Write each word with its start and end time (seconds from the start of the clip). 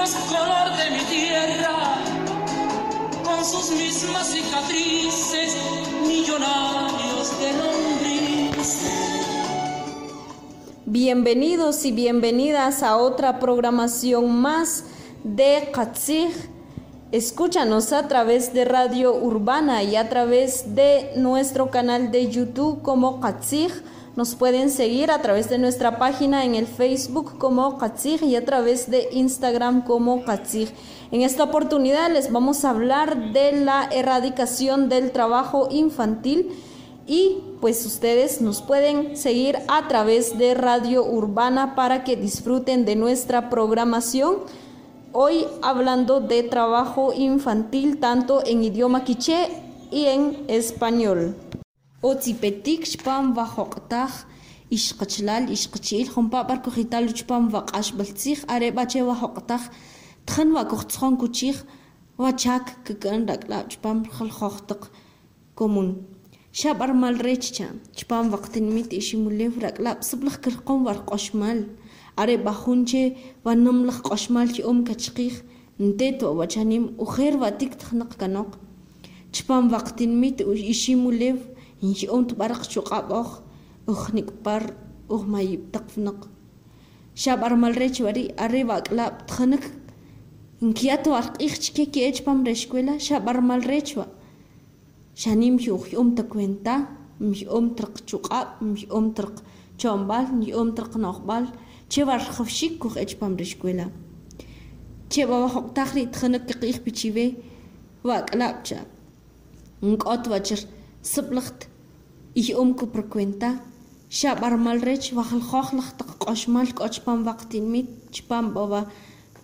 de 0.00 0.90
mi 0.92 1.04
tierra, 1.10 1.98
con 3.22 3.44
sus 3.44 3.70
mismas 3.72 4.28
cicatrices, 4.28 5.54
millonarios 6.08 7.38
de 7.38 7.52
lombrices. 7.52 8.80
Bienvenidos 10.86 11.84
y 11.84 11.92
bienvenidas 11.92 12.82
a 12.82 12.96
otra 12.96 13.38
programación 13.40 14.40
más 14.40 14.84
de 15.22 15.68
Katzig. 15.70 16.30
Escúchanos 17.12 17.92
a 17.92 18.08
través 18.08 18.54
de 18.54 18.64
Radio 18.64 19.14
Urbana 19.14 19.82
y 19.82 19.96
a 19.96 20.08
través 20.08 20.74
de 20.74 21.10
nuestro 21.16 21.70
canal 21.70 22.10
de 22.10 22.30
YouTube 22.30 22.80
como 22.80 23.20
Katzig. 23.20 23.70
Nos 24.16 24.34
pueden 24.34 24.70
seguir 24.70 25.12
a 25.12 25.22
través 25.22 25.48
de 25.48 25.58
nuestra 25.58 25.98
página 25.98 26.44
en 26.44 26.56
el 26.56 26.66
Facebook 26.66 27.38
como 27.38 27.78
Katzig 27.78 28.24
y 28.24 28.34
a 28.34 28.44
través 28.44 28.90
de 28.90 29.08
Instagram 29.12 29.84
como 29.84 30.24
Katzig. 30.24 30.68
En 31.12 31.22
esta 31.22 31.44
oportunidad 31.44 32.10
les 32.10 32.32
vamos 32.32 32.64
a 32.64 32.70
hablar 32.70 33.32
de 33.32 33.52
la 33.52 33.88
erradicación 33.92 34.88
del 34.88 35.12
trabajo 35.12 35.68
infantil 35.70 36.50
y 37.06 37.38
pues 37.60 37.86
ustedes 37.86 38.40
nos 38.40 38.62
pueden 38.62 39.16
seguir 39.16 39.58
a 39.68 39.86
través 39.86 40.36
de 40.38 40.54
Radio 40.54 41.04
Urbana 41.04 41.76
para 41.76 42.02
que 42.02 42.16
disfruten 42.16 42.84
de 42.84 42.96
nuestra 42.96 43.48
programación. 43.48 44.38
Hoy 45.12 45.46
hablando 45.62 46.20
de 46.20 46.42
trabajo 46.42 47.12
infantil 47.12 47.98
tanto 47.98 48.44
en 48.44 48.64
idioma 48.64 49.04
quiché 49.04 49.48
y 49.92 50.06
en 50.06 50.44
español. 50.48 51.36
otzipetik 52.02 52.86
xpam 52.88 53.34
wajok'taj 53.36 54.12
ixqachlal 54.76 55.44
ixqachil 55.56 56.06
jompa'par 56.14 56.58
kujital 56.64 57.04
uchpam 57.12 57.44
waq'axb'altzij 57.54 58.40
are' 58.54 58.72
b'ache 58.76 59.00
wajok'taj 59.08 59.62
tjan 60.28 60.48
wakojtzjon 60.56 61.14
kuchij 61.20 61.58
wachak 62.22 62.66
kik'an 62.86 63.28
rak'laab' 63.30 63.68
chpam 63.72 63.98
jaljoj 64.16 64.56
taq 64.68 64.82
común 65.58 65.88
xab'armal 66.58 67.16
rech 67.26 67.48
cha 67.56 67.66
chpam 67.98 68.24
waqtinimit 68.32 68.90
iximulew 69.00 69.52
rak'laab' 69.64 70.00
sib'laj 70.08 70.36
kirq'on 70.44 70.80
warq'oxmal 70.86 71.58
are' 72.20 72.42
b'ajun 72.44 72.80
che 72.90 73.02
b'anam 73.44 73.78
laj 73.88 73.98
q'oxmal 74.06 74.48
che 74.54 74.62
om 74.70 74.78
kachqij 74.88 75.34
nteet 75.86 76.18
wa'wachanim 76.24 76.84
ujeer 77.04 77.34
wa'tik 77.42 77.72
tijnaq 77.80 78.12
kanoq 78.20 78.50
chpam 79.36 79.64
waqtinimit 79.74 80.36
iximulew 80.72 81.36
Inxi'un 81.82 82.26
tb'araq 82.28 82.62
chuq'ab'oj 82.72 83.28
uj 83.90 84.02
nik'upar 84.16 84.62
uj 85.08 85.22
mayib' 85.32 85.70
taq 85.72 85.86
wunaq 85.96 86.20
xab'armal 87.22 87.74
rech 87.80 87.98
wari' 88.04 88.32
arriba 88.44 88.74
ak'alaab' 88.80 89.24
tjanik 89.28 89.64
nki'at 90.60 91.08
o 91.08 91.12
arq'iij 91.20 91.54
chke 91.64 91.84
ke'ch 91.94 92.20
pam 92.24 92.44
reh 92.44 92.58
xkuela 92.62 92.94
xab'armal 93.06 93.62
rech 93.72 93.96
wa 93.98 94.06
xanim 95.22 95.56
xujy'um 95.64 96.08
ta 96.16 96.22
kuenta 96.32 96.74
mxy'um 97.20 97.66
taq 97.78 97.92
chuq'ab' 98.08 98.60
mxy'um 98.60 99.06
taq 99.16 99.34
chomb'aal 99.80 100.26
mxy'um 100.38 100.68
taq 100.76 100.92
no'jb'aal 101.02 101.46
chewa 101.88 102.14
rajawxiik 102.20 102.74
kuj 102.80 103.16
pam 103.20 103.32
reh 103.40 103.50
xkuela 103.52 103.86
che 105.10 105.22
b'aba 105.28 105.48
joq'taaj 105.54 105.90
rii' 105.96 106.12
tjanik 106.14 106.44
qaq'iij 106.48 106.78
pichiwee 106.84 107.30
wa 108.06 108.14
ak'alaab' 108.20 108.60
cha 108.66 108.80
nk'ot 109.82 110.24
wach 110.30 110.52
سبلخت. 111.02 111.68
يأمكو 112.36 112.86
بركوينتا 112.86 113.56
شاب 114.10 114.44
أرمال 114.44 114.84
ريش 114.84 115.12
وخلخوخ 115.12 115.74
لخت 115.74 116.02
قوشمال 116.02 116.74
قوشبان 116.74 117.28
وقتين 117.28 117.72
ميت. 117.72 117.86
شبان 118.12 118.50
بابا 118.54 118.86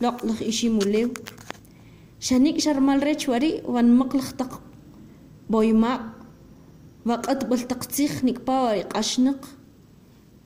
لق 0.00 0.26
لخ 0.26 0.42
إشي 0.42 0.68
موليو. 0.68 1.10
شانيك 2.20 2.58
شرمال 2.58 3.02
ريش 3.02 3.28
وري 3.28 3.62
وان 3.64 3.96
مقلخ 3.96 4.32
تق 4.32 4.60
بويماق 5.50 6.02
وقت 7.06 7.44
بالتقتيخ 7.44 8.24
نكبا 8.24 8.62
وري 8.62 8.82
قشنق. 8.82 9.46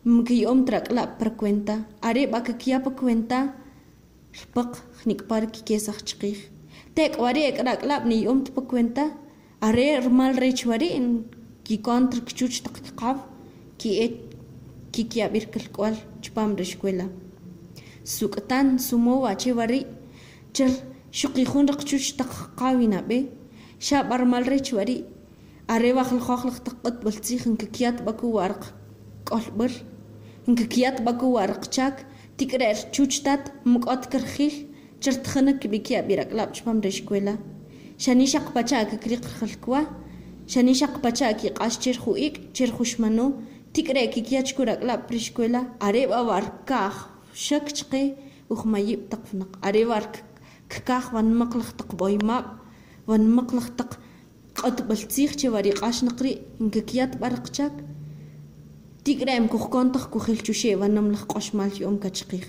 مكي 0.04 0.42
يوم 0.42 0.64
ترك 0.64 0.92
لا 0.92 1.16
بركوينتا. 1.20 1.82
أري 2.04 2.26
باكا 2.26 2.52
كيا 2.52 2.78
بكوينتا. 2.78 3.54
شبق 4.32 4.76
خنيك 5.02 5.24
باركي 5.24 5.62
كيسخ 5.62 6.06
شقيخ 6.06 6.38
تيك 6.96 7.18
وري 7.18 7.48
اكراك 7.48 7.84
لابني 7.84 8.22
يوم 8.22 8.44
تبكوينتا. 8.44 9.10
arer 9.60 10.02
rechwari 10.40 10.88
en 10.98 11.24
kikontr 11.64 12.20
kchuch 12.24 12.62
taqtqaw 12.64 13.16
ki'et 13.78 14.16
kikiab'ir 14.92 15.44
kilk'ual 15.52 15.96
chpam 16.22 16.56
ri 16.56 16.64
xcuela 16.64 17.06
suk'tan 18.04 18.78
sumow 18.78 19.26
achiwari' 19.32 19.84
chir 20.54 20.70
xuqijun 21.12 21.68
ri 21.68 21.76
qchuch 21.80 22.08
taq 22.18 22.30
qaqaw 22.38 22.80
inab'ej 22.86 23.28
xa'b'al 23.86 24.20
rmal 24.24 24.44
rechwari' 24.52 25.04
are' 25.68 25.92
wa 25.96 26.04
qljooj 26.08 26.42
laj 26.48 26.58
taq 26.66 26.76
q'ut 26.82 26.96
b'eltz'iij 27.04 27.44
nkikyat 27.52 27.96
b'ak 28.06 28.20
wa 28.36 28.48
riq 28.50 28.64
k'olb'al 29.28 29.74
nkikyat 30.50 30.96
b'ak 31.04 31.20
wa 31.34 31.44
riq 31.50 31.64
chaak 31.74 31.96
tik're'l 32.36 32.80
chuch 32.94 33.16
tat 33.24 33.52
mk'ot 33.72 34.02
kirjil 34.12 34.56
chir 35.02 35.14
tjinik 35.24 35.60
ki'ab' 35.60 35.84
kiab'ir 35.86 36.20
ak'alaab' 36.24 36.56
chpam 36.56 36.78
ri 36.84 36.92
xcuela 36.98 37.34
xanixaq 38.04 38.46
pacha 38.54 38.76
akakriqarqalkuwa 38.84 39.80
xanixaq 40.52 40.94
pacha 41.04 41.26
akiq'ax 41.32 41.72
chirqu 41.82 42.10
ik' 42.26 42.38
chirquxmanu 42.56 43.26
tik're 43.72 44.00
kikyachkuraqlab 44.14 45.00
prixkuela 45.08 45.60
areb 45.86 46.10
awarkaj 46.20 46.94
xakchqe 47.46 48.02
uj 48.52 48.60
mayib 48.72 49.00
taq 49.10 49.22
wnaq 49.30 49.52
areb 49.68 49.90
arkaj 49.98 51.04
wanmaq 51.14 51.52
laj 51.58 51.70
taq 51.78 51.90
b'oymab 51.98 52.46
wanmaq 53.08 53.48
laj 53.56 53.68
taq 53.78 53.90
q'otb'altzij 54.56 55.30
che 55.38 55.46
wariq'ax 55.54 55.96
naqri 56.06 56.32
inkikyat 56.62 57.12
b'araqchak 57.20 57.74
tik'ra'im 59.04 59.46
kujkontoj 59.52 60.04
kujilchuxe 60.12 60.70
wanam 60.80 61.06
laj 61.12 61.22
q'oxmal 61.30 61.72
yom 61.82 61.96
kachqij 62.02 62.44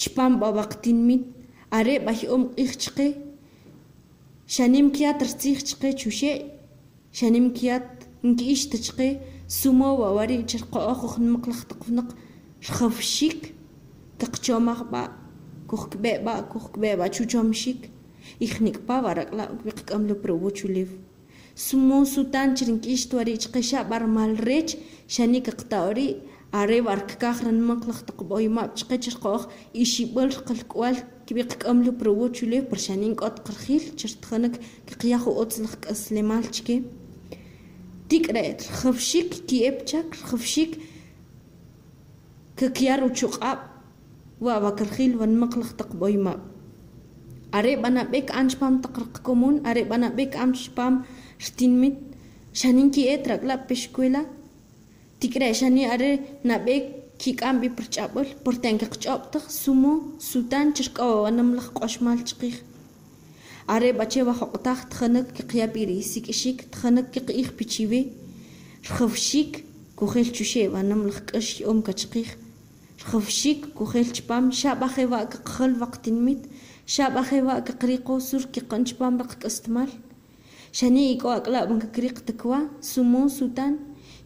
chpam 0.00 0.32
b'abaqtinmit 0.40 1.22
are 1.76 1.94
b'ajyom 2.04 2.42
q'ij 2.56 2.72
chqe 2.82 3.25
шанимкиад 4.54 5.18
рцихчкэ 5.28 5.88
чүшэ 6.00 6.32
шанимкиад 7.18 7.86
ингиштчкэ 8.22 9.08
сумо 9.48 9.90
вавари 10.00 10.44
чирко 10.50 10.78
охохнмэклахтыкнэк 10.92 12.08
шхавшик 12.66 13.40
тэкчомахба 14.18 15.02
кухкбеба 15.70 16.34
кухкбеба 16.52 17.06
чучомшик 17.14 17.80
ихникпа 18.44 18.96
варакла 19.02 19.44
уквиккамлу 19.54 20.14
провучулив 20.14 20.90
сумо 21.54 22.04
сутан 22.04 22.48
чиринкиштвари 22.56 23.34
чкэша 23.42 23.80
бармалреч 23.90 24.68
шаникэктаори 25.14 26.08
аре 26.52 26.78
варккахрнмэклахтык 26.86 28.18
боймапчкэ 28.30 28.96
чиркох 28.98 29.42
ишибэл 29.82 30.32
кылкуал 30.46 30.96
كبيقك 31.26 31.66
أملو 31.66 31.92
برو 31.92 32.26
تشلو 32.26 32.64
برشانين 32.70 33.14
قد 33.14 33.38
قرخيل 33.38 33.80
تشرتخنك 33.80 34.60
كقياخو 34.86 35.30
أوتسلخك 35.32 35.86
أسلمالشكي 35.86 36.82
ديك 38.10 38.30
رأيت 38.30 38.62
خفشيك 38.62 39.34
كيبتشك 39.34 40.14
خفشيك 40.14 40.78
ككيار 42.56 43.04
وتشقاب 43.04 43.58
وابا 44.40 44.70
كرخيل 44.70 45.16
ونمقلخ 45.16 45.72
تقبوي 45.72 46.16
ما 46.16 46.40
أريب 47.54 47.86
أنا 47.86 48.02
بيك 48.02 48.30
أنش 48.30 48.54
بام 48.54 48.80
تقرقكمون 48.80 49.66
أريب 49.66 49.92
أنا 49.92 50.08
بيك 50.08 50.36
أنش 50.36 50.68
بام 50.68 51.02
شتينمت 51.38 51.96
شانين 52.52 52.90
كي 52.90 53.14
إترق 53.14 53.44
لا 53.44 53.54
بشكويلا 53.70 54.26
تكرا 55.20 55.52
شاني 55.52 55.94
أري 55.94 56.20
نبيك 56.44 57.05
kik'ampi 57.20 57.68
purch'ab'ul 57.76 58.28
purtenqa 58.44 58.86
qch'oob'taq 58.94 59.44
sumun 59.62 59.98
sutan 60.30 60.66
chirk'awawa'nam 60.76 61.48
laj 61.56 61.68
q'oxmal 61.76 62.20
chqiij 62.28 62.56
are' 63.74 63.92
b'ache' 63.98 64.26
wajoq'taj 64.28 64.80
tjanik 64.92 65.26
kiqya' 65.36 65.72
pi 65.74 65.82
sik'ixik 66.10 66.58
tjanik 66.74 67.06
kiq'iij 67.14 67.48
pichiwij 67.58 68.06
rjawxik 68.88 69.52
kujel 69.98 70.28
chuxe' 70.36 70.70
b'anam 70.72 71.00
laj 71.08 71.18
k'ux 71.28 71.48
yom 71.64 71.78
qachqiij 71.86 72.28
rjawxik 73.02 73.60
kujel 73.76 74.08
chipaam 74.14 74.44
xa 74.58 74.70
b'ajeew 74.80 75.10
qaqjul 75.32 75.72
waqtinimit 75.82 76.42
xa 76.94 77.10
b'ajeewa' 77.14 77.64
qaqrijoo 77.66 78.20
sur 78.28 78.42
kiq'on 78.54 78.82
chipaam 78.88 79.14
raq 79.20 79.32
qak'uxtumaal 79.40 79.90
xani' 80.78 81.10
ik'o 81.14 81.28
ak'alaab' 81.38 81.72
qakriq 81.82 82.16
takwa 82.28 82.58
sumun 82.90 83.28
sutan 83.38 83.72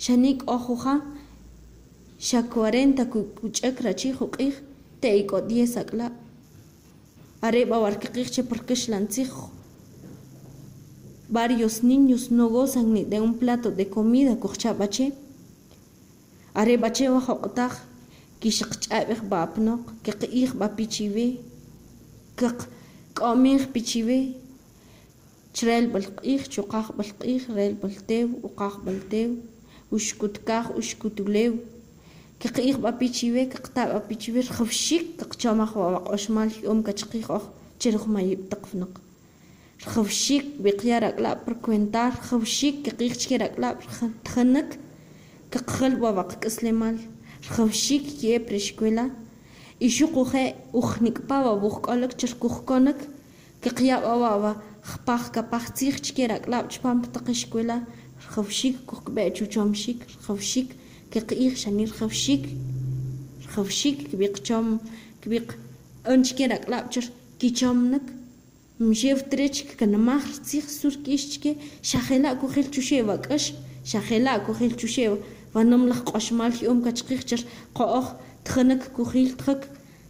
xani' 0.05 0.39
k'o 0.41 0.57
juja 0.67 0.95
shakuarenta 2.29 3.05
kuch'ikra 3.13 3.93
q'iij 4.01 4.55
te'ik'o 5.01 5.39
diez 5.51 5.73
ak'la' 5.83 6.13
are' 7.47 7.65
b'awar 7.71 7.95
qa 8.01 8.09
q'iij 8.15 8.29
che 8.35 8.43
porque 8.43 8.75
xlantzij 8.83 9.31
varios 11.37 11.77
niños 11.91 12.31
no 12.37 12.45
gozan 12.55 12.87
ni 12.95 13.03
de 13.11 13.19
un 13.27 13.35
plato 13.41 13.69
de 13.79 13.85
comida 13.89 14.35
kujcha' 14.43 14.79
b'ache' 14.81 15.13
are' 16.61 16.81
b'ache' 16.83 17.13
wa 17.15 17.21
joq'taj 17.27 17.75
kixaq 18.41 18.73
ch'ab'ej 18.83 19.21
b'apnoq 19.31 19.83
qeq'iij 20.05 20.51
b'apichiwij 20.61 21.33
qak'omij 22.39 23.63
pichiwij 23.73 24.25
chre'l 25.55 25.87
b'alq'iij 25.93 26.43
chu 26.53 26.63
qaj 26.73 26.87
b'alq'iij 26.97 27.43
re'l 27.57 27.75
b'alteew 27.81 28.29
o 28.45 28.49
qaj 28.59 28.75
b'alteew 28.85 29.31
uxkutkaj 29.97 30.67
uxkutuleew 30.79 31.55
kiq'ij 32.41 32.77
b'apichiwej 32.81 33.49
kiqta' 33.53 33.91
b'apichiwij 33.93 34.47
rajawxiik 34.49 35.07
qaqchomaj 35.21 35.73
wab'aq'oxmal 35.77 36.49
jy'um 36.55 36.81
kachqij 36.87 37.25
hoj 37.29 37.45
chi 37.79 37.89
reh 37.93 38.05
taq 38.51 38.63
wunaq 38.71 38.95
rajawxiik 39.85 40.47
b'eqya 40.65 40.97
rak'alaab' 41.05 41.45
par 41.45 41.55
kuentar 41.65 42.13
rajawxiik 42.17 42.77
chke 43.21 43.37
rak'alaab' 43.45 43.85
tajanik 44.25 44.71
qaqjil 45.53 45.95
wab'aqk'aslemaal 46.03 46.97
rajawxiik 47.49 48.05
ki'ab' 48.19 48.49
reh 48.53 48.65
xkuela 48.69 49.05
y 49.85 49.89
xuq 49.97 50.13
uche' 50.23 50.57
uj 50.81 50.91
nik'pa 51.05 51.37
wab'ujk'olok 51.47 52.13
chi 52.19 52.27
rikujkonik 52.33 53.01
qaqya' 53.65 54.01
b'eh 54.01 54.37
wa 54.45 54.53
jpaj 54.91 55.23
kapaj 55.35 55.65
tziij 55.77 55.97
chke 56.07 56.25
rak'alaab' 56.33 56.73
chipaam 56.73 57.05
taq 57.05 57.27
ixkuela 57.37 57.77
كقيق 61.11 61.57
شنير 61.57 61.91
خوشيك 61.91 62.49
خوشيك 63.55 64.09
كبيق 64.13 64.45
شوم 64.47 64.79
كبيق 65.23 65.59
أنشكيرك 66.09 66.69
لابتر 66.69 67.05
كيشومنك 67.39 68.03
мжевтрэчк 68.81 69.77
канамахрцих 69.77 70.65
суркишчке 70.71 71.59
шахела 71.83 72.35
кухэлчушевакэш 72.41 73.53
шахела 73.85 74.39
кухэлчушев 74.47 75.19
ванамлах 75.53 76.03
кошмал 76.11 76.53
юм 76.63 76.81
качхихчэр 76.83 77.43
қоох 77.75 78.07
тхэнэк 78.45 78.83
кухилтхэк 78.97 79.61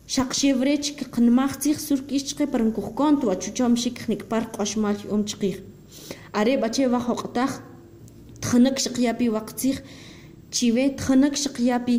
шақшеврэчк 0.06 1.10
канамахцих 1.10 1.80
суркишчке 1.80 2.46
паранкухкон 2.46 3.20
туачучом 3.20 3.76
шикхник 3.76 4.26
пар 4.26 4.44
кошмал 4.46 4.96
юмчхих 5.14 5.56
аре 6.32 6.56
бачева 6.56 7.00
хоқтах 7.00 7.52
тхэнэк 8.40 8.78
шиқяби 8.78 9.26
вақцих 9.36 9.82
чивэ 10.54 10.84
тхэнэг 10.98 11.34
шикъяби 11.42 11.96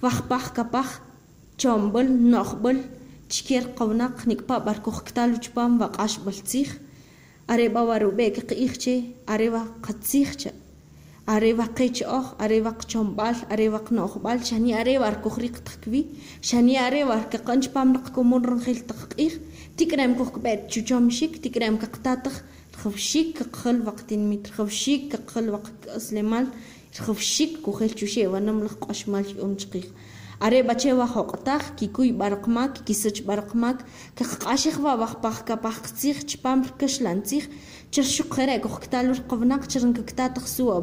вахбах 0.00 0.52
капах 0.56 0.88
чомбол 1.56 2.08
нохбол 2.32 2.78
чикер 3.28 3.64
ковнак 3.78 4.26
никпа 4.26 4.60
баркохкталуч 4.60 5.44
пам 5.56 5.78
вакаш 5.78 6.18
болцих 6.24 6.68
ареба 7.46 7.82
варубе 7.84 8.30
кикихче 8.30 8.94
арева 9.26 9.62
катсихче 9.84 10.52
арева 11.26 11.66
кеч 11.76 12.02
ох 12.02 12.34
арева 12.38 12.72
кчомбал 12.80 13.36
арева 13.50 13.78
кнохбал 13.78 14.38
шани 14.44 14.72
арева 14.72 15.06
аркохрик 15.08 15.56
тхкви 15.66 16.00
шани 16.42 16.76
арева 16.76 17.14
аркаканч 17.14 17.68
пам 17.70 17.92
нккумурн 17.94 18.60
хилтхких 18.60 19.34
тикрам 19.76 20.14
кохбет 20.16 20.70
чучомшик 20.70 21.42
тикрам 21.42 21.78
кактатх 21.78 22.34
хвшик 22.80 23.38
кхл 23.52 23.82
вактин 23.82 24.28
митр 24.30 24.50
хвшик 24.56 25.02
кхл 25.26 25.50
вакт 25.50 25.80
слеман 26.06 26.46
خوشیک 27.02 27.62
کو 27.62 27.72
خیلی 27.72 27.94
چوشه 27.94 28.28
و 28.28 28.36
نملاخ 28.36 28.76
قشمال 28.76 29.24
یوم 29.30 29.56
چقیق. 29.56 29.86
آره 30.40 30.62
بچه 30.62 30.94
و 30.94 31.06
خو 31.06 31.22
قطخ 31.22 31.74
کی 31.76 31.86
کوی 31.88 32.12
برق 32.12 32.48
مک 32.48 32.84
کی 32.86 32.94
سچ 32.94 33.22
برق 33.22 33.56
مک 33.56 33.76
که 34.16 34.24
خاشی 34.24 34.70
خوا 34.70 34.96
و 35.00 35.06
خب 35.06 35.30
خ 35.30 35.44
کپ 35.44 35.70
خ 35.70 35.92
تیخ 35.92 36.24
چپام 36.24 36.62
رکش 36.62 37.02
لان 37.02 37.20
تیخ 37.20 37.48
چر 37.90 38.02
شک 38.02 38.32
خیره 38.32 38.58
کو 38.58 38.68
ختالو 38.68 39.14
قوناق 39.28 39.66
چرن 39.66 39.92
که 39.92 40.02
کتا 40.02 40.28
تخسوا 40.28 40.74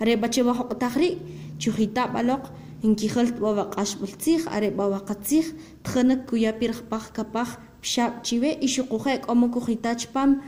آره 0.00 0.16
بچه 0.16 0.42
و 0.42 0.52
خو 0.52 0.62
قطخ 0.62 0.98
چو 1.58 1.72
خیتاب 1.72 2.16
علاق 2.16 2.50
هنگی 2.84 3.08
و 3.40 3.46
وقاش 3.46 3.96
بل 3.96 4.06
تیخ 4.06 4.48
آره 4.48 4.70
با 4.70 4.90
وق 4.90 5.12
تیخ 5.12 5.52
تخنک 5.84 6.26
کوی 6.26 6.52
پیر 6.52 6.72
خب 6.72 6.98
خ 6.98 7.12
کپ 7.12 7.42
خ 7.42 7.56
پشاب 7.82 8.22
چیه 8.22 8.58
ایشو 8.60 8.82
کو 8.82 8.98
خیک 8.98 9.30
آمکو 9.30 9.60
خیتاب 9.60 9.96
چپام 9.96 10.40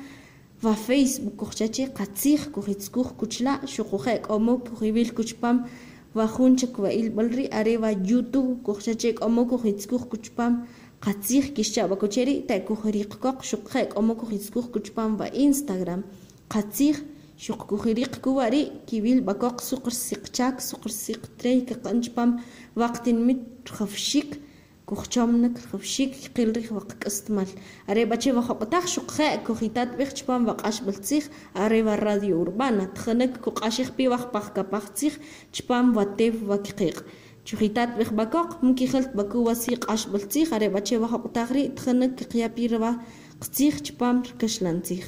ва 0.66 0.74
фейсбук 0.74 1.36
курчачи 1.36 1.86
катсих 1.98 2.50
кухицкух 2.50 3.08
кучла 3.14 3.60
шукухек 3.72 4.22
омо 4.34 4.58
кухивил 4.58 5.10
кучпам 5.14 5.56
ва 6.12 6.26
хунчак 6.26 6.78
ва 6.82 6.90
илбалри 7.00 7.44
аре 7.58 7.78
ва 7.78 7.90
ютуб 8.18 8.62
курчачек 8.66 9.16
омо 9.26 9.42
кухицкух 9.50 10.08
кучпам 10.08 10.52
катсих 10.98 11.54
кишча 11.54 11.86
ва 11.86 11.96
кучери 11.96 12.34
та 12.48 12.58
кухириккок 12.68 13.44
шукхек 13.44 13.96
омо 13.98 14.16
кухицкух 14.16 14.66
кучпам 14.72 15.10
ва 15.16 15.26
инстаграм 15.44 16.02
катсих 16.48 16.96
шуккухириккувари 17.38 18.62
кивил 18.88 19.22
бакок 19.22 19.62
сукрсикчак 19.62 20.60
сукрсиктрей 20.60 21.60
каканчпам 21.64 22.42
вактин 22.74 23.24
мит 23.26 23.40
хавшик 23.70 24.30
кухчомныг 24.86 25.54
хөвшиг 25.70 26.14
хилрих 26.34 26.70
ваккстмал 26.70 27.50
аребачева 27.90 28.42
хокотах 28.42 28.86
шукхэ 28.88 29.42
кохитат 29.46 29.90
бихчпам 29.98 30.46
вакаш 30.46 30.80
болцих 30.86 31.24
арева 31.54 31.96
радио 31.96 32.40
урбана 32.40 32.86
тхэнэг 32.96 33.32
кукаших 33.44 33.92
пивах 33.96 34.30
пах 34.32 34.52
капахцих. 34.54 35.14
Чпам 35.52 35.92
ватев 35.92 36.40
вакхиг 36.42 37.04
чухитат 37.44 37.98
бих 37.98 38.12
бакок 38.12 38.62
мкихэлт 38.62 39.14
баку 39.14 39.42
васиq 39.42 39.84
аш 39.88 40.06
болцих 40.06 40.52
аребачева 40.52 41.08
хокотахри 41.08 41.68
тхэнэг 41.76 42.12
киапирва 42.30 43.02
кцих 43.40 43.82
чпам 43.82 44.24
кашланцих 44.40 45.04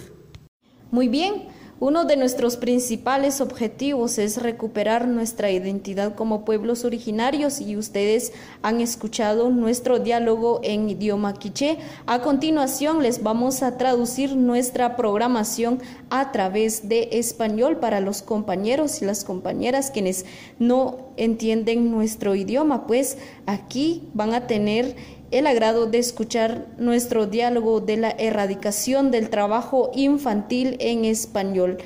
Muy 0.91 1.09
bien, 1.09 1.35
Uno 1.81 2.05
de 2.07 2.17
nuestros 2.17 2.57
principales 2.57 3.41
objetivos 3.41 4.19
es 4.19 4.43
recuperar 4.43 5.07
nuestra 5.07 5.53
identidad 5.53 6.17
como 6.17 6.45
pueblos 6.45 6.85
originarios 6.85 7.61
y 7.61 7.77
ustedes 7.77 8.33
han 8.63 8.81
escuchado 8.81 9.49
nuestro 9.51 10.01
diálogo 10.01 10.59
en 10.65 10.91
idioma 10.91 11.35
quiché. 11.35 11.79
A 12.07 12.21
continuación 12.21 13.01
les 13.05 13.23
vamos 13.23 13.63
a 13.63 13.79
traducir 13.79 14.35
nuestra 14.35 14.97
programación 14.97 15.81
a 16.11 16.33
través 16.33 16.89
de 16.89 17.11
español 17.13 17.77
para 17.77 18.01
los 18.01 18.23
compañeros 18.23 19.01
y 19.01 19.05
las 19.05 19.25
compañeras 19.25 19.93
quienes 19.93 20.27
no 20.59 21.13
entienden 21.17 21.93
nuestro 21.93 22.35
idioma, 22.35 22.89
pues 22.89 23.19
aquí 23.47 24.03
van 24.15 24.35
a 24.35 24.49
tener 24.49 24.97
el 25.31 25.47
agrado 25.47 25.87
de 25.87 25.99
escuchar 25.99 26.67
nuestro 26.79 27.27
diálogo 27.27 27.81
de 27.81 27.97
la 27.99 28.11
erradicación 28.11 29.11
del 29.11 29.29
trabajo 29.29 29.91
infantil 29.95 30.77
en 30.81 31.05
español. 31.05 31.79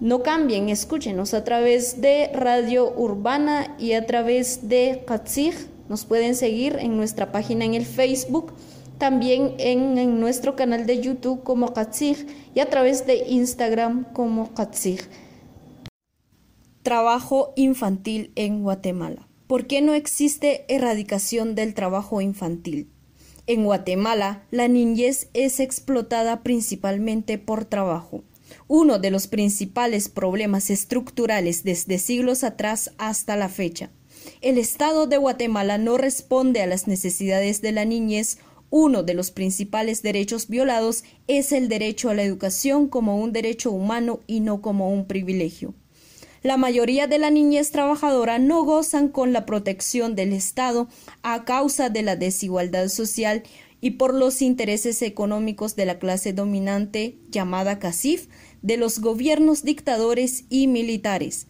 No 0.00 0.22
cambien, 0.22 0.68
escúchenos 0.68 1.34
a 1.34 1.44
través 1.44 2.00
de 2.00 2.30
Radio 2.32 2.92
Urbana 2.96 3.74
y 3.78 3.92
a 3.92 4.06
través 4.06 4.68
de 4.68 5.02
Katzig. 5.06 5.54
Nos 5.88 6.04
pueden 6.04 6.34
seguir 6.34 6.76
en 6.78 6.96
nuestra 6.96 7.32
página 7.32 7.64
en 7.64 7.74
el 7.74 7.84
Facebook, 7.84 8.52
también 8.98 9.54
en, 9.58 10.20
nuestro 10.20 10.56
canal 10.56 10.86
de 10.86 11.00
YouTube 11.00 11.42
como 11.42 11.72
Katzig 11.72 12.26
y 12.54 12.60
a 12.60 12.70
través 12.70 13.06
de 13.06 13.24
Instagram 13.28 14.04
como 14.12 14.54
Katzig. 14.54 15.00
Trabajo 16.82 17.52
infantil 17.56 18.32
en 18.34 18.62
Guatemala. 18.62 19.27
¿Por 19.48 19.66
qué 19.66 19.80
no 19.80 19.94
existe 19.94 20.66
erradicación 20.68 21.54
del 21.54 21.72
trabajo 21.72 22.20
infantil? 22.20 22.90
En 23.46 23.64
Guatemala, 23.64 24.42
la 24.50 24.68
niñez 24.68 25.30
es 25.32 25.58
explotada 25.58 26.42
principalmente 26.42 27.38
por 27.38 27.64
trabajo. 27.64 28.24
Uno 28.66 28.98
de 28.98 29.10
los 29.10 29.26
principales 29.26 30.10
problemas 30.10 30.68
estructurales 30.68 31.64
desde 31.64 31.98
siglos 31.98 32.44
atrás 32.44 32.92
hasta 32.98 33.36
la 33.36 33.48
fecha. 33.48 33.88
El 34.42 34.58
Estado 34.58 35.06
de 35.06 35.16
Guatemala 35.16 35.78
no 35.78 35.96
responde 35.96 36.60
a 36.60 36.66
las 36.66 36.86
necesidades 36.86 37.62
de 37.62 37.72
la 37.72 37.86
niñez. 37.86 38.36
Uno 38.68 39.02
de 39.02 39.14
los 39.14 39.30
principales 39.30 40.02
derechos 40.02 40.48
violados 40.48 41.04
es 41.26 41.52
el 41.52 41.70
derecho 41.70 42.10
a 42.10 42.14
la 42.14 42.22
educación 42.22 42.86
como 42.86 43.18
un 43.18 43.32
derecho 43.32 43.70
humano 43.70 44.20
y 44.26 44.40
no 44.40 44.60
como 44.60 44.92
un 44.92 45.06
privilegio. 45.06 45.72
La 46.42 46.56
mayoría 46.56 47.06
de 47.06 47.18
la 47.18 47.30
niñez 47.30 47.70
trabajadora 47.70 48.38
no 48.38 48.62
gozan 48.64 49.08
con 49.08 49.32
la 49.32 49.44
protección 49.44 50.14
del 50.14 50.32
Estado 50.32 50.88
a 51.22 51.44
causa 51.44 51.90
de 51.90 52.02
la 52.02 52.16
desigualdad 52.16 52.88
social 52.88 53.42
y 53.80 53.92
por 53.92 54.14
los 54.14 54.42
intereses 54.42 55.02
económicos 55.02 55.76
de 55.76 55.86
la 55.86 55.98
clase 55.98 56.32
dominante 56.32 57.16
llamada 57.30 57.78
CACIF, 57.78 58.28
de 58.62 58.76
los 58.76 59.00
gobiernos 59.00 59.62
dictadores 59.62 60.44
y 60.48 60.66
militares 60.66 61.46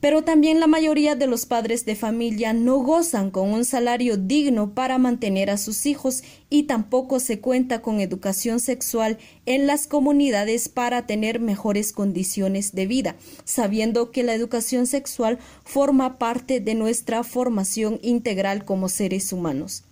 pero 0.00 0.22
también 0.22 0.60
la 0.60 0.66
mayoría 0.66 1.16
de 1.16 1.26
los 1.26 1.46
padres 1.46 1.84
de 1.84 1.96
familia 1.96 2.52
no 2.52 2.78
gozan 2.78 3.30
con 3.30 3.50
un 3.50 3.64
salario 3.64 4.16
digno 4.16 4.74
para 4.74 4.98
mantener 4.98 5.50
a 5.50 5.56
sus 5.56 5.86
hijos 5.86 6.22
y 6.50 6.64
tampoco 6.64 7.18
se 7.20 7.40
cuenta 7.40 7.82
con 7.82 8.00
educación 8.00 8.60
sexual 8.60 9.18
en 9.46 9.66
las 9.66 9.86
comunidades 9.86 10.68
para 10.68 11.06
tener 11.06 11.40
mejores 11.40 11.92
condiciones 11.92 12.74
de 12.74 12.86
vida, 12.86 13.16
sabiendo 13.44 14.10
que 14.12 14.22
la 14.22 14.34
educación 14.34 14.86
sexual 14.86 15.38
forma 15.64 16.18
parte 16.18 16.60
de 16.60 16.74
nuestra 16.74 17.24
formación 17.24 17.98
integral 18.02 18.64
como 18.64 18.88
seres 18.88 19.32
humanos. 19.32 19.84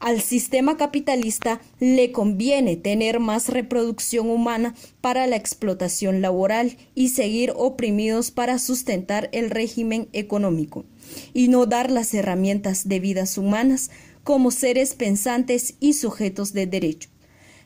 Al 0.00 0.20
sistema 0.20 0.76
capitalista 0.76 1.60
le 1.80 2.12
conviene 2.12 2.76
tener 2.76 3.18
más 3.18 3.48
reproducción 3.48 4.28
humana 4.30 4.74
para 5.00 5.26
la 5.26 5.36
explotación 5.36 6.20
laboral 6.20 6.76
y 6.94 7.08
seguir 7.08 7.52
oprimidos 7.56 8.30
para 8.30 8.58
sustentar 8.58 9.28
el 9.32 9.50
régimen 9.50 10.08
económico, 10.12 10.84
y 11.32 11.48
no 11.48 11.66
dar 11.66 11.90
las 11.90 12.12
herramientas 12.14 12.88
de 12.88 13.00
vidas 13.00 13.38
humanas 13.38 13.90
como 14.22 14.50
seres 14.50 14.94
pensantes 14.94 15.74
y 15.80 15.94
sujetos 15.94 16.52
de 16.52 16.66
derecho. 16.66 17.08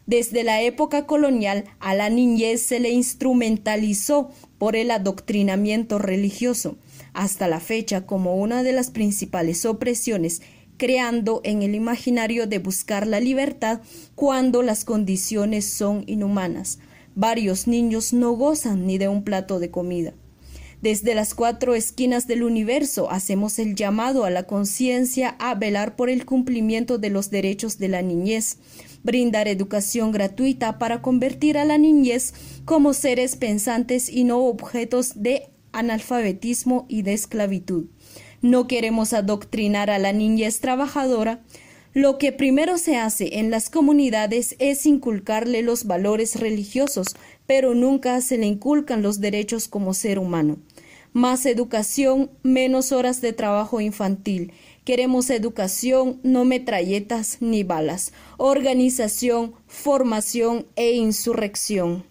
Desde 0.07 0.45
la 0.45 0.61
época 0.63 1.07
colonial 1.07 1.65
a 1.79 1.95
la 1.95 2.11
niñez 2.11 2.63
se 2.63 2.81
le 2.81 2.91
instrumentalizó 2.91 4.31
por 4.59 4.77
el 4.77 4.91
adoctrinamiento 4.91 5.99
religioso, 5.99 6.77
hasta 7.13 7.49
la 7.49 7.61
fecha 7.61 8.07
como 8.07 8.37
una 8.37 8.63
de 8.63 8.73
las 8.73 8.91
principales 8.91 9.65
opresiones 9.65 10.43
creando 10.81 11.43
en 11.45 11.61
el 11.61 11.75
imaginario 11.75 12.47
de 12.47 12.59
buscar 12.59 13.07
la 13.07 13.21
libertad 13.21 13.83
cuando 14.15 14.63
las 14.63 14.87
condiciones 14.87 15.67
son 15.67 16.05
inhumanas. 16.07 16.79
Varios 17.15 17.67
niños 17.67 18.15
no 18.15 18.33
gozan 18.33 18.87
ni 18.87 18.97
de 18.97 19.07
un 19.07 19.23
plato 19.23 19.59
de 19.59 19.71
comida. 19.71 20.15
Desde 20.81 21.15
las 21.15 21.35
cuatro 21.35 21.75
esquinas 21.75 22.27
del 22.27 22.43
universo 22.43 23.11
hacemos 23.11 23.59
el 23.59 23.75
llamado 23.75 24.25
a 24.25 24.31
la 24.31 24.45
conciencia 24.45 25.37
a 25.39 25.55
velar 25.55 25.97
por 25.97 26.09
el 26.09 26.25
cumplimiento 26.25 26.97
de 26.97 27.11
los 27.11 27.29
derechos 27.29 27.77
de 27.77 27.89
la 27.89 28.01
niñez, 28.01 28.57
brindar 29.03 29.49
educación 29.49 30.13
gratuita 30.13 30.79
para 30.79 31.03
convertir 31.03 31.59
a 31.59 31.67
la 31.67 31.77
niñez 31.77 32.33
como 32.65 32.95
seres 32.95 33.37
pensantes 33.37 34.09
y 34.09 34.25
no 34.25 34.39
objetos 34.47 35.23
de 35.23 35.51
analfabetismo 35.73 36.87
y 36.89 37.03
de 37.03 37.13
esclavitud. 37.13 37.89
No 38.43 38.67
queremos 38.67 39.13
adoctrinar 39.13 39.91
a 39.91 39.99
la 39.99 40.13
niñez 40.13 40.61
trabajadora. 40.61 41.41
Lo 41.93 42.19
que 42.19 42.33
primero 42.33 42.79
se 42.79 42.97
hace 42.97 43.39
en 43.39 43.51
las 43.51 43.69
comunidades 43.69 44.57
es 44.59 44.87
inculcarle 44.87 45.63
los 45.63 45.85
valores 45.85 46.39
religiosos, 46.39 47.09
pero 47.47 47.75
nunca 47.75 48.21
se 48.21 48.39
le 48.39 48.47
inculcan 48.47 49.03
los 49.03 49.21
derechos 49.21 49.69
como 49.69 49.93
ser 49.93 50.19
humano. 50.19 50.59
Más 51.13 51.45
educación, 51.45 52.31
menos 52.43 52.93
horas 52.93 53.21
de 53.21 53.33
trabajo 53.33 53.81
infantil. 53.81 54.53
Queremos 54.85 55.29
educación, 55.29 56.21
no 56.23 56.45
metralletas 56.45 57.39
ni 57.41 57.65
balas. 57.65 58.13
Organización, 58.39 59.55
formación 59.67 60.67
e 60.77 60.93
insurrección. 60.93 62.10